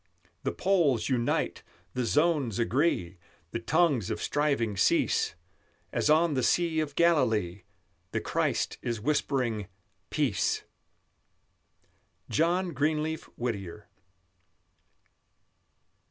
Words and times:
The 0.41 0.51
poles 0.51 1.09
unite, 1.09 1.61
the 1.93 2.05
zones 2.05 2.57
agree, 2.57 3.19
The 3.51 3.59
tongues 3.59 4.09
of 4.09 4.19
striving 4.19 4.75
cease; 4.75 5.35
As 5.93 6.09
on 6.09 6.33
the 6.33 6.41
Sea 6.41 6.79
of 6.79 6.95
Galilee 6.95 7.61
The 8.09 8.19
Christ 8.19 8.79
is 8.81 8.99
whispering, 8.99 9.67
Peace! 10.09 10.63
JOHN 12.31 12.69
GREENLEAF 12.73 13.29
WHITTIER. 13.37 13.89